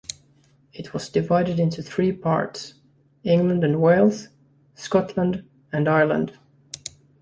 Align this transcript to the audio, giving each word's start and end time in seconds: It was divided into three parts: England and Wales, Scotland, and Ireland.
It 0.73 0.95
was 0.95 1.09
divided 1.09 1.59
into 1.59 1.83
three 1.83 2.11
parts: 2.11 2.73
England 3.23 3.63
and 3.63 3.79
Wales, 3.79 4.29
Scotland, 4.73 5.47
and 5.71 5.87
Ireland. 5.87 6.39